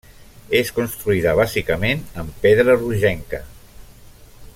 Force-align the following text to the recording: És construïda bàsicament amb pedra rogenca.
És 0.59 0.71
construïda 0.77 1.33
bàsicament 1.39 2.01
amb 2.23 2.41
pedra 2.47 2.77
rogenca. 2.81 3.43